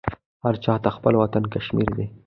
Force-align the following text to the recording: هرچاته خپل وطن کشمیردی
هرچاته 0.45 0.89
خپل 0.97 1.13
وطن 1.17 1.43
کشمیردی 1.53 2.05